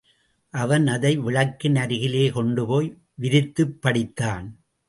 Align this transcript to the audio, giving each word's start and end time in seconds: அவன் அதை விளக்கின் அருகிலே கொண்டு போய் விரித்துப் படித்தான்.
அவன் 0.49 0.87
அதை 0.87 1.17
விளக்கின் 1.17 1.75
அருகிலே 1.75 2.29
கொண்டு 2.29 2.65
போய் 2.65 2.97
விரித்துப் 3.15 3.77
படித்தான். 3.83 4.47